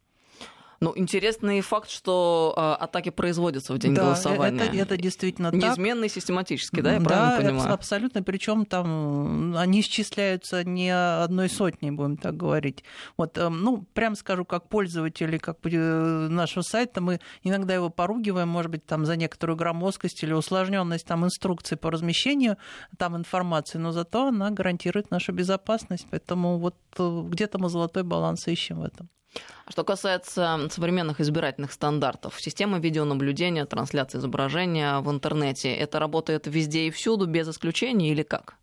[0.80, 4.64] Ну, интересный факт, что э, атаки производятся в день да, голосования.
[4.64, 6.12] Это, это действительно Неизменно так.
[6.12, 7.74] и систематически, да, я да, правильно понимаю?
[7.74, 8.24] абсолютно.
[8.24, 12.84] Причем там они исчисляются не одной сотней, будем так говорить.
[13.18, 18.50] Вот, э, ну, прям скажу, как пользователи как э, нашего сайта, мы иногда его поругиваем,
[18.50, 22.58] может быть, там за некоторую громоздкость или усложненность там инструкции по размещению
[22.98, 26.08] там информации, но зато она гарантирует нашу безопасность.
[26.10, 29.10] Поэтому вот э, где-то мы золотой баланс ищем в этом.
[29.68, 36.92] Что касается современных избирательных стандартов, система видеонаблюдения, трансляции изображения в интернете, это работает везде и
[36.92, 38.56] всюду, без исключения или как?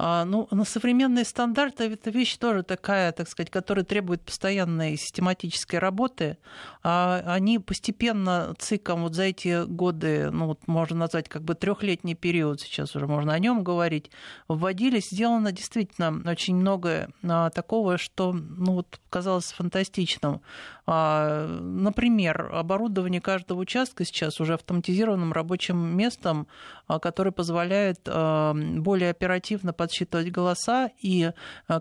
[0.00, 5.80] А, ну, на современные стандарты это вещь тоже такая, так сказать, которая требует постоянной систематической
[5.80, 6.38] работы.
[6.84, 12.14] А они постепенно циком вот за эти годы, ну, вот можно назвать как бы трехлетний
[12.14, 14.12] период, сейчас уже можно о нем говорить,
[14.46, 15.10] вводились.
[15.10, 20.42] Сделано действительно очень много а, такого, что, ну, вот казалось фантастичным.
[20.90, 26.46] А, например, оборудование каждого участка сейчас уже автоматизированным рабочим местом,
[26.86, 31.32] а, который позволяет а, более оперативно подсчитывать голоса и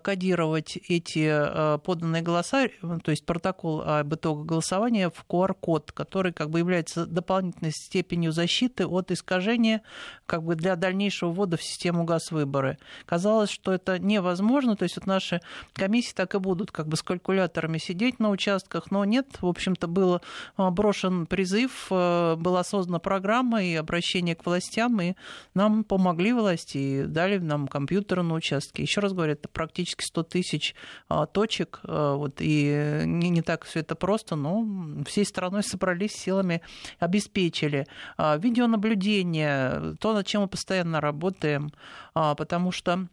[0.03, 2.67] кодировать эти поданные голоса,
[3.03, 8.85] то есть протокол об итогах голосования в QR-код, который как бы является дополнительной степенью защиты
[8.85, 9.83] от искажения
[10.25, 12.77] как бы для дальнейшего ввода в систему газ-выборы.
[13.05, 15.39] Казалось, что это невозможно, то есть вот наши
[15.71, 19.87] комиссии так и будут как бы с калькуляторами сидеть на участках, но нет, в общем-то,
[19.87, 20.21] был
[20.55, 25.13] а, брошен призыв, а, была создана программа и обращение к властям, и
[25.53, 28.81] нам помогли власти и дали нам компьютеры на участке.
[28.81, 30.75] Еще раз говорю, это практически 100 тысяч
[31.09, 34.65] а, точек, вот, и не, не так все это просто, но
[35.05, 36.61] всей страной собрались силами,
[36.99, 37.85] обеспечили.
[38.17, 41.71] Видеонаблюдение, то, над чем мы постоянно работаем,
[42.13, 43.07] потому что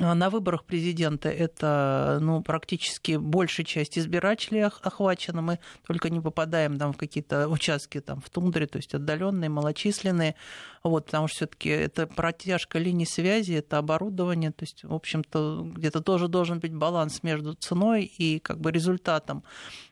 [0.00, 5.42] на выборах президента это ну, практически большая часть избирателей охвачена.
[5.42, 10.34] Мы только не попадаем там, в какие-то участки там, в тундре, то есть отдаленные, малочисленные.
[10.82, 14.50] Вот, потому что все-таки это протяжка линий связи, это оборудование.
[14.50, 19.44] То есть, в общем-то, где-то тоже должен быть баланс между ценой и как бы, результатом.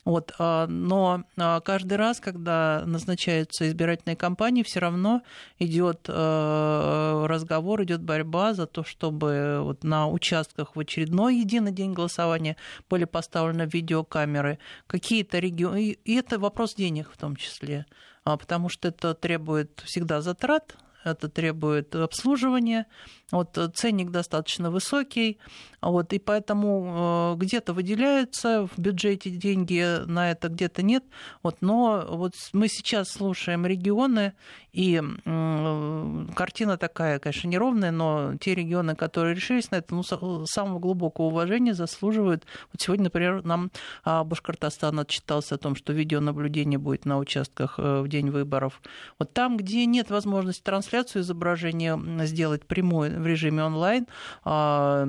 [0.05, 5.23] Вот, а, но а, каждый раз, когда назначаются избирательные кампании, все равно
[5.59, 12.57] идет разговор, идет борьба за то, чтобы вот на участках в очередной единый день голосования
[12.89, 15.99] были поставлены видеокамеры, какие-то регионы.
[16.05, 17.87] И это вопрос денег в том числе,
[18.25, 22.87] а, потому что это требует всегда затрат, это требует обслуживания,
[23.33, 25.39] вот э, ценник достаточно высокий,
[25.81, 31.05] вот, и поэтому э, где-то выделяются в бюджете деньги на это, где-то нет.
[31.43, 34.35] Вот, но вот мы сейчас слушаем регионы,
[34.73, 40.79] и э, картина такая, конечно, неровная, но те регионы, которые решились на это, ну, самого
[40.79, 42.47] глубокого уважения заслуживают.
[42.73, 43.71] Вот сегодня, например, нам
[44.05, 48.81] а, Башкортостан отчитался о том, что видеонаблюдение будет на участках в день выборов.
[49.19, 54.07] Вот там, где нет возможности трансляцию изображения сделать прямой в режиме онлайн
[54.45, 55.07] а,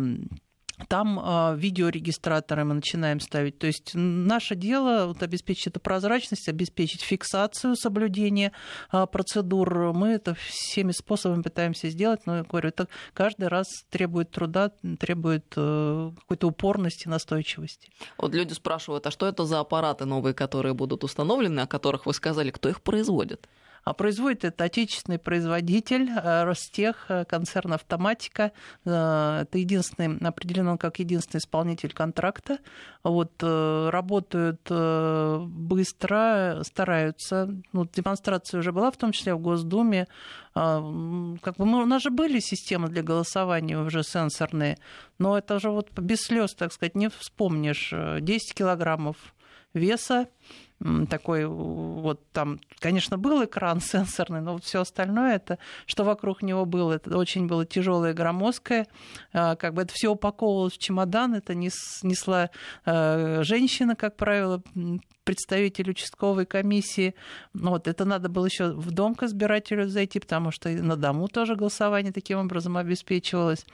[0.88, 3.58] там э, видеорегистраторы мы начинаем ставить.
[3.60, 8.52] То есть наше дело вот, обеспечить эту прозрачность, обеспечить фиксацию соблюдения
[8.92, 9.94] э, процедур.
[9.94, 15.46] Мы это всеми способами пытаемся сделать, но я говорю, это каждый раз требует труда, требует
[15.56, 17.90] э, какой-то упорности, настойчивости.
[18.18, 22.14] Вот люди спрашивают, а что это за аппараты новые, которые будут установлены, о которых вы
[22.14, 23.48] сказали, кто их производит?
[23.84, 28.52] А производит это отечественный производитель э, Ростех, э, концерн «Автоматика».
[28.86, 32.60] Э, это единственный, определен как единственный исполнитель контракта.
[33.04, 34.70] Вот, работают
[35.50, 37.50] быстро, стараются.
[37.74, 40.08] Ну, демонстрация уже была, в том числе в Госдуме.
[40.54, 44.78] Как бы мы, у нас же были системы для голосования уже сенсорные,
[45.18, 47.92] но это же вот без слез, так сказать, не вспомнишь.
[47.92, 49.34] 10 килограммов
[49.74, 50.28] веса,
[51.10, 56.66] такой вот там, конечно, был экран сенсорный, но вот все остальное, это что вокруг него
[56.66, 58.88] было, это очень было тяжелое, громоздкое,
[59.34, 62.50] а, как бы это все упаковывалось в чемодан, это несла
[62.86, 64.64] а, женщина, как правило,
[65.24, 67.14] представитель участковой комиссии.
[67.54, 71.56] Вот, это надо было еще в дом к избирателю зайти, потому что на дому тоже
[71.56, 73.66] голосование таким образом обеспечивалось.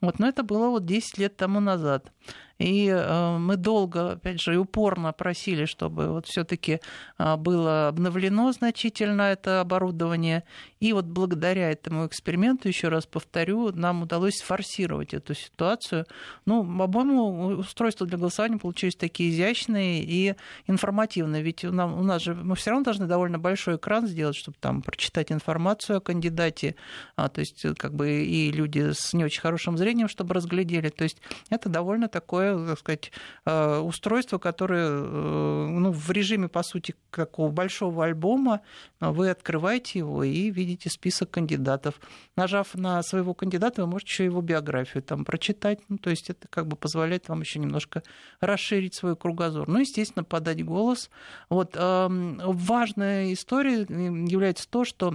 [0.00, 2.12] Вот, но это было вот 10 лет тому назад.
[2.58, 6.80] И э, мы долго, опять же, и упорно просили, чтобы вот все-таки
[7.18, 10.42] э, было обновлено значительно это оборудование.
[10.80, 16.06] И вот благодаря этому эксперименту, еще раз повторю, нам удалось форсировать эту ситуацию.
[16.46, 20.34] Ну, по-моему, устройства для голосования получились такие изящные и
[20.66, 21.42] информативные.
[21.42, 24.56] Ведь у нас, у нас же мы все равно должны довольно большой экран сделать, чтобы
[24.60, 26.74] там прочитать информацию о кандидате,
[27.14, 30.88] а, то есть как бы и люди с не очень хорошим зрением, чтобы разглядели.
[30.88, 31.18] То есть
[31.50, 33.12] это довольно такое такое, так сказать,
[33.44, 38.60] э, устройство, которое э, ну, в режиме, по сути, какого большого альбома,
[39.00, 42.00] вы открываете его и видите список кандидатов.
[42.36, 45.80] Нажав на своего кандидата, вы можете еще его биографию там прочитать.
[45.88, 48.02] Ну, то есть это как бы позволяет вам еще немножко
[48.40, 49.68] расширить свой кругозор.
[49.68, 51.10] Ну, естественно, подать голос.
[51.48, 55.14] Вот, эм, важная история является то, что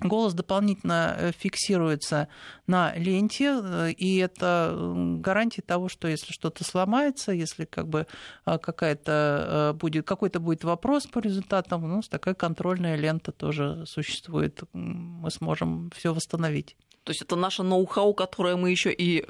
[0.00, 2.26] Голос дополнительно э, фиксируется
[2.66, 4.74] на ленте, э, и это
[5.20, 8.08] гарантия того, что если что-то сломается, если как бы
[8.44, 14.64] э, какая-то будет, какой-то будет вопрос по результатам, у нас такая контрольная лента тоже существует.
[14.72, 16.76] Мы сможем все восстановить.
[17.04, 19.24] То есть это наше ноу-хау, которое мы еще и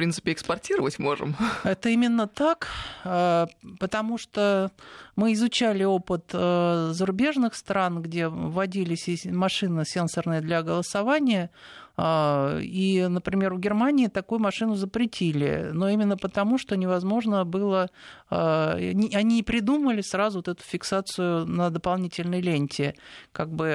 [0.00, 1.36] принципе, экспортировать можем.
[1.64, 2.68] Это именно так,
[3.04, 3.46] э,
[3.78, 4.70] потому что
[5.14, 11.50] мы изучали опыт э, зарубежных стран, где вводились машины сенсорные для голосования.
[11.98, 17.90] И, например, в Германии такую машину запретили, но именно потому, что невозможно было...
[18.30, 22.94] Они и придумали сразу вот эту фиксацию на дополнительной ленте.
[23.32, 23.66] Как бы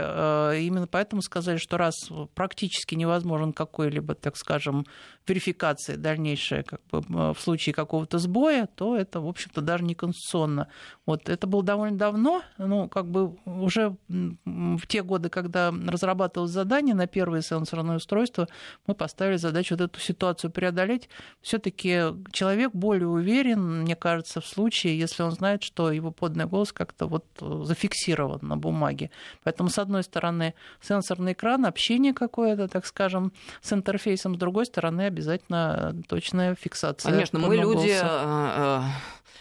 [0.59, 4.85] именно поэтому сказали, что раз практически невозможен какой-либо, так скажем,
[5.27, 7.01] верификация дальнейшая как бы,
[7.33, 10.67] в случае какого-то сбоя, то это, в общем-то, даже не конституционно.
[11.05, 16.95] Вот это было довольно давно, ну, как бы уже в те годы, когда разрабатывалось задание
[16.95, 18.47] на первое сенсорное устройство,
[18.87, 21.09] мы поставили задачу вот эту ситуацию преодолеть.
[21.41, 26.45] все таки человек более уверен, мне кажется, в случае, если он знает, что его подный
[26.45, 29.09] голос как-то вот зафиксирован на бумаге.
[29.43, 35.01] Поэтому, с одной стороны, сенсорный экран, общение какое-то, так скажем, с интерфейсом, с другой стороны,
[35.01, 37.11] обязательно точная фиксация.
[37.11, 38.83] Конечно, мы люди голоса.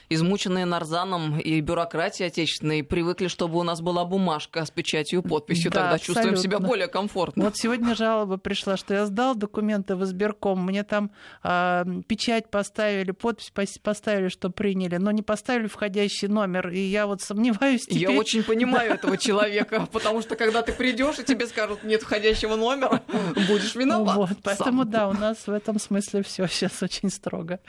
[0.09, 5.71] Измученные нарзаном и бюрократией отечественной, привыкли, чтобы у нас была бумажка с печатью и подписью,
[5.71, 6.15] да, тогда абсолютно.
[6.15, 7.45] чувствуем себя более комфортно.
[7.45, 11.11] Вот сегодня жалоба пришла, что я сдал документы в избирком, мне там
[11.43, 17.23] э, печать поставили, подпись поставили, что приняли, но не поставили входящий номер, и я вот
[17.23, 18.03] сомневаюсь теперь...
[18.03, 22.57] Я очень понимаю этого человека, потому что когда ты придешь и тебе скажут, нет входящего
[22.57, 23.03] номера,
[23.49, 24.17] будешь виноват.
[24.17, 27.61] Вот, поэтому да, у нас в этом смысле все сейчас очень строго.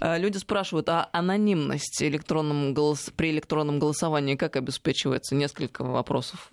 [0.00, 3.10] Э, люди спрашивают, а анонимность анонимность электронном голос...
[3.16, 5.34] при электронном голосовании как обеспечивается?
[5.34, 6.50] Несколько вопросов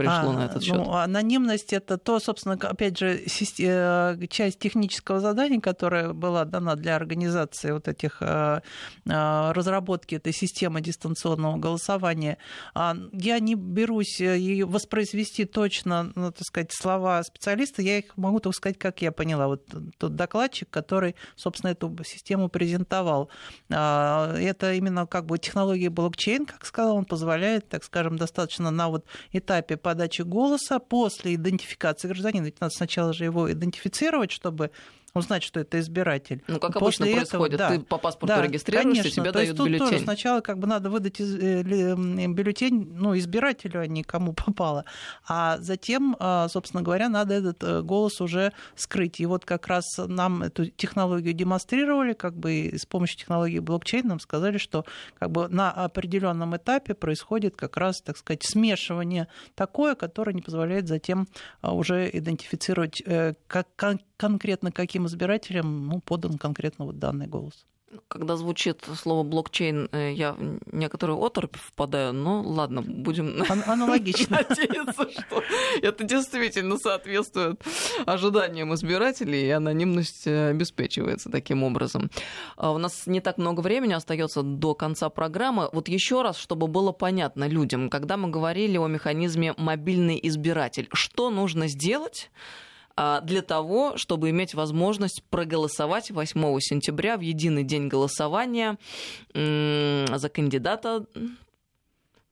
[0.00, 0.76] пришло а, на этот счет?
[0.76, 3.20] Ну, анонимность это то, собственно, опять же,
[3.58, 8.60] э, часть технического задания, которая была дана для организации вот этих э,
[9.06, 12.38] э, разработки этой системы дистанционного голосования.
[12.74, 18.40] А, я не берусь ее воспроизвести точно, ну, так сказать, слова специалиста, я их могу
[18.40, 19.46] только сказать, как я поняла.
[19.46, 19.66] Вот
[19.98, 23.30] тот докладчик, который, собственно, эту систему презентовал.
[23.70, 28.88] А, это именно как бы технология блокчейн, как сказал, он позволяет, так скажем, достаточно на
[28.88, 32.44] вот этапе подачи голоса после идентификации гражданина.
[32.44, 34.70] Ведь надо сначала же его идентифицировать, чтобы
[35.14, 36.42] узнать, что это избиратель.
[36.46, 37.54] Ну, как обычно После происходит.
[37.54, 39.22] Этого, да, Ты по паспорту да, регистрируешься, конечно.
[39.22, 39.86] тебе дают бюллетень.
[39.86, 44.84] Тоже сначала как бы надо выдать из, э, бюллетень ну, избирателю, а не кому попало.
[45.26, 49.20] А затем, а, собственно говоря, надо этот э, голос уже скрыть.
[49.20, 54.20] И вот как раз нам эту технологию демонстрировали, как бы с помощью технологии блокчейн нам
[54.20, 54.84] сказали, что
[55.18, 60.88] как бы на определенном этапе происходит как раз, так сказать, смешивание такое, которое не позволяет
[60.88, 61.28] затем
[61.60, 63.68] а, уже идентифицировать, э, как
[64.20, 67.64] конкретно каким избирателям ну, подан конкретно вот данный голос.
[68.06, 75.10] Когда звучит слово блокчейн, э, я в некоторую оторопь впадаю, но ладно, будем аналогично надеяться,
[75.10, 75.42] что
[75.80, 77.62] это действительно соответствует
[78.04, 82.10] ожиданиям избирателей, и анонимность э, обеспечивается таким образом.
[82.56, 85.70] А у нас не так много времени остается до конца программы.
[85.72, 91.30] Вот еще раз, чтобы было понятно людям, когда мы говорили о механизме мобильный избиратель, что
[91.30, 92.30] нужно сделать,
[92.96, 98.78] для того, чтобы иметь возможность проголосовать 8 сентября в единый день голосования
[99.34, 101.06] за кандидата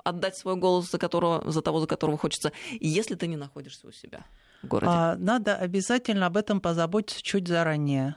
[0.09, 3.93] отдать свой голос за, которого, за того, за которого хочется, если ты не находишься у
[3.93, 4.25] себя
[4.63, 4.93] в городе?
[4.93, 8.17] А, надо обязательно об этом позаботиться чуть заранее.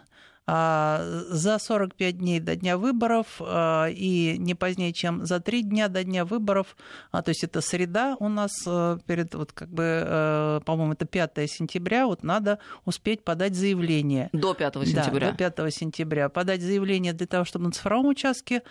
[0.53, 0.99] А,
[1.29, 6.03] за 45 дней до дня выборов а, и не позднее, чем за 3 дня до
[6.03, 6.75] дня выборов,
[7.11, 11.05] а, то есть это среда у нас э, перед, вот как бы, э, по-моему, это
[11.05, 14.29] 5 сентября, вот надо успеть подать заявление.
[14.33, 15.31] До 5 сентября?
[15.31, 16.27] Да, до 5 сентября.
[16.27, 18.63] Подать заявление для того, чтобы на цифровом участке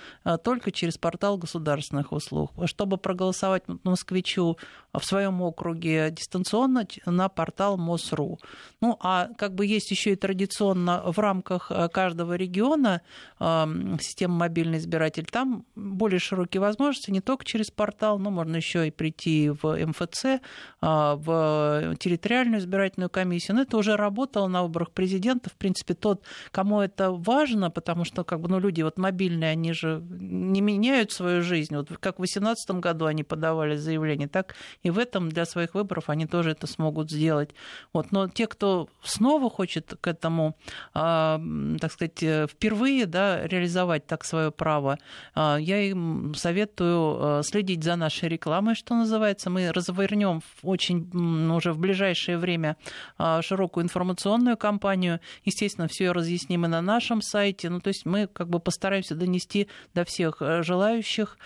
[0.44, 2.52] только через портал государственных услуг.
[2.66, 4.58] Чтобы проголосовать москвичу
[4.92, 8.38] в своем округе дистанционно на портал МОСРУ.
[8.82, 13.02] Ну, а как бы есть еще и традиционно в рамках э, каждого региона
[13.38, 18.90] система мобильный избиратель, там более широкие возможности, не только через портал, но можно еще и
[18.90, 20.40] прийти в МФЦ,
[20.80, 23.56] а, в территориальную избирательную комиссию.
[23.56, 25.50] Но это уже работало на выборах президента.
[25.50, 29.72] В принципе, тот, кому это важно, потому что как бы, ну, люди вот мобильные, они
[29.72, 31.74] же не меняют свою жизнь.
[31.74, 36.10] Вот как в 2018 году они подавали заявление, так и в этом для своих выборов
[36.10, 37.50] они тоже это смогут сделать.
[37.92, 38.12] Вот.
[38.12, 40.56] Но те, кто снова хочет к этому,
[40.94, 41.40] а,
[41.78, 44.98] так сказать, впервые да, реализовать так свое право,
[45.34, 49.50] а, я им советую а, следить за нашей рекламой, что называется.
[49.50, 51.10] Мы развернем очень
[51.52, 52.76] уже в ближайшее время
[53.42, 55.20] широкую информационную кампанию.
[55.44, 57.68] Естественно, все разъясним и на нашем сайте.
[57.68, 61.36] Ну, то есть мы как бы постараемся донести до всех э, желающих,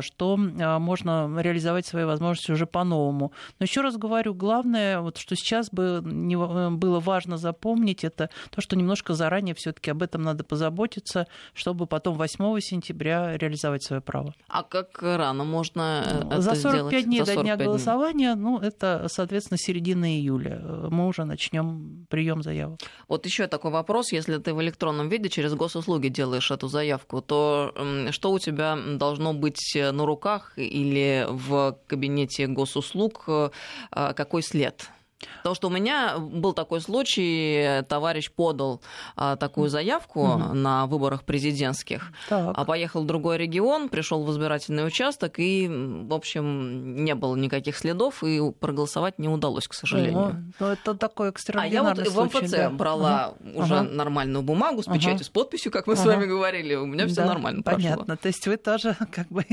[0.00, 3.32] что можно реализовать свои возможности уже по по-новому.
[3.60, 8.76] Но еще раз говорю, главное, вот, что сейчас бы было важно запомнить, это то, что
[8.76, 14.34] немножко заранее заранее все-таки об этом надо позаботиться, чтобы потом 8 сентября реализовать свое право.
[14.48, 17.04] А как рано можно э, это За 45 сделать?
[17.04, 17.66] дней За до 45 дня дней.
[17.66, 20.60] голосования, ну, это, соответственно, середина июля.
[20.90, 22.80] Мы уже начнем прием заявок.
[23.08, 24.12] Вот еще такой вопрос.
[24.12, 27.72] Если ты в электронном виде через госуслуги делаешь эту заявку, то
[28.10, 33.50] что у тебя должно быть на руках или в кабинете госуслуг, э,
[33.90, 34.90] а, какой след?
[35.38, 38.80] Потому что у меня был такой случай, товарищ подал
[39.16, 40.62] а, такую заявку Мгм.
[40.62, 42.54] на выборах президентских, Так.
[42.56, 47.76] а поехал в другой регион, пришел в избирательный участок, и, в общем, не было никаких
[47.76, 50.22] следов, и проголосовать не удалось, к сожалению.
[50.28, 52.70] О, ну, это такой А я вот экстраординарный в МФЦ да.
[52.70, 53.82] брала уже Ага.
[53.90, 56.12] нормальную бумагу с печатью, с подписью, как мы с Ага.
[56.16, 56.74] вами говорили.
[56.74, 57.80] У меня все Да, нормально прошло.
[57.82, 58.16] Понятно.
[58.16, 59.44] То есть вы тоже как бы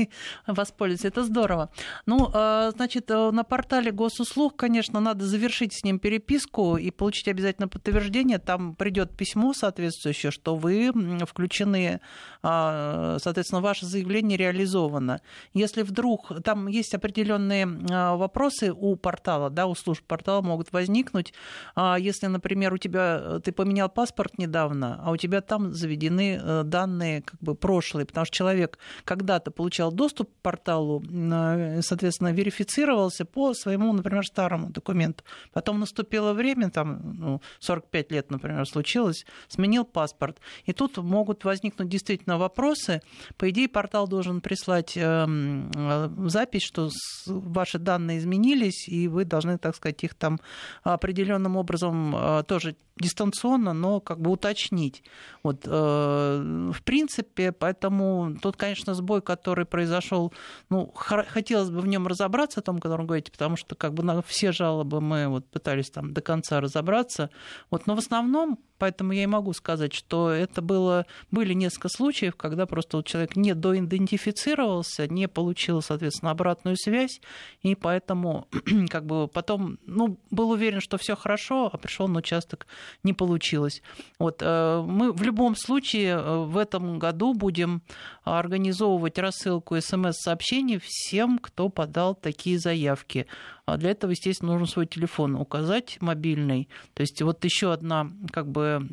[0.46, 1.04] воспользуетесь.
[1.06, 1.70] Это здорово.
[2.06, 7.28] Ну, э, значит, э, на портале госуслуг, конечно, надо завершить с ним переписку и получить
[7.28, 8.38] обязательно подтверждение.
[8.38, 10.92] Там придет письмо соответствующее, что вы
[11.26, 12.00] включены,
[12.42, 15.20] а, соответственно, ваше заявление реализовано.
[15.54, 21.34] Если вдруг там есть определенные а, вопросы у портала, да, у служб портала могут возникнуть,
[21.74, 26.62] А если, например, у тебя ты поменял паспорт недавно, а у тебя там заведены э,
[26.64, 33.24] данные как бы прошлые, потому что человек когда-то получал доступ к порталу, э, соответственно, верифицировался
[33.24, 35.24] по своему, например, старому документу.
[35.52, 40.40] Потом наступило время, там, ну, 45 лет, например, случилось, сменил паспорт.
[40.64, 43.02] И тут могут возникнуть действительно вопросы.
[43.36, 46.90] По идее, портал должен прислать эм, э, запись, что
[47.26, 50.40] ваши данные изменились, и вы должны, так сказать, их там
[50.82, 55.02] определенным образом э, тоже дистанционно, но как бы уточнить.
[55.42, 60.32] Вот, э, в принципе, поэтому тут, конечно, сбой, который произошел,
[60.68, 64.02] ну, хотелось бы в нем разобраться, о том, о котором говорите, потому что как бы
[64.02, 67.30] на все жалобы мы вот пытались там до конца разобраться.
[67.70, 72.34] Вот, но в основном, поэтому я и могу сказать, что это было, были несколько случаев,
[72.34, 77.20] когда просто вот человек не доидентифицировался, не получил, соответственно, обратную связь,
[77.62, 78.48] и поэтому
[78.90, 82.66] как бы потом, ну, был уверен, что все хорошо, а пришел на участок,
[83.04, 83.82] не получилось.
[84.18, 87.82] Вот, э, мы в любом случае э, в этом году будем
[88.24, 93.26] организовывать рассылку смс-сообщений всем, кто подал такие заявки.
[93.70, 96.68] А для этого, естественно, нужно свой телефон указать мобильный.
[96.94, 98.86] То есть вот еще одна как бы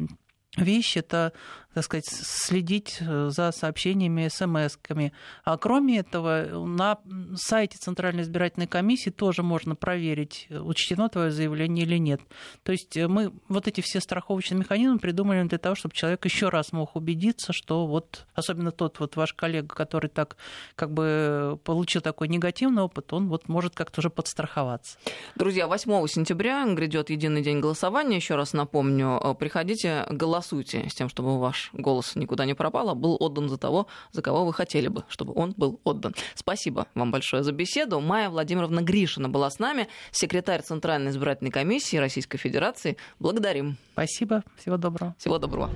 [0.58, 1.34] вещь это,
[1.74, 5.12] так сказать, следить э, за сообщениями, смс-ками.
[5.43, 6.97] А кроме этого, на
[7.36, 12.22] сайте Центральной избирательной комиссии тоже можно проверить, учтено твое заявление или нет.
[12.64, 16.49] То есть э, мы вот эти все страховочные механизмы придумали для того, чтобы человек еще
[16.49, 20.38] раз мог убедиться, что вот, особенно тот вот ваш коллега, который так
[20.76, 24.97] как бы получил такой негативный опыт, он вот может как-то уже подстраховаться.
[25.36, 28.16] Друзья, 8 сентября грядет единый день голосования.
[28.16, 32.95] Еще раз напомню, э, приходите, голосуйте с тем, чтобы ваш голос никуда не пропал, а
[32.95, 36.15] был отдан за того, за кого вы хотели бы, чтобы он был отдан.
[36.35, 37.99] Спасибо вам большое за беседу.
[37.99, 42.97] Майя Владимировна Гришина была с нами, секретарь Центральной избирательной комиссии Российской Федерации.
[43.19, 43.77] Благодарим.
[43.93, 45.15] Спасибо, всего доброго.
[45.17, 45.69] Всего доброго.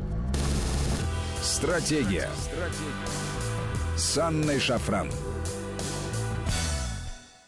[1.42, 2.30] Стратегия.
[3.98, 5.10] С Анной Шафран.